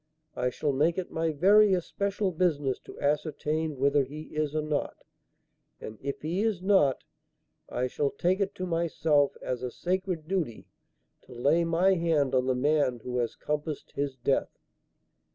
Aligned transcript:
I 0.35 0.49
shall 0.49 0.73
make 0.73 0.97
it 0.97 1.11
my 1.11 1.31
very 1.31 1.73
especial 1.75 2.31
business 2.31 2.79
to 2.85 2.99
ascertain 2.99 3.77
whether 3.77 4.03
he 4.03 4.21
is 4.35 4.55
or 4.55 4.63
not. 4.63 4.95
And 5.79 5.99
if 6.01 6.23
he 6.23 6.41
is 6.41 6.59
not, 6.59 7.03
I 7.69 7.85
shall 7.85 8.09
take 8.09 8.39
it 8.39 8.55
to 8.55 8.65
myself 8.65 9.33
as 9.43 9.61
a 9.61 9.69
sacred 9.69 10.27
duty 10.27 10.65
to 11.25 11.35
lay 11.35 11.63
my 11.65 11.93
hand 11.93 12.33
on 12.33 12.47
the 12.47 12.55
man 12.55 13.01
who 13.03 13.19
has 13.19 13.35
compassed 13.35 13.91
his 13.91 14.15
death." 14.15 14.57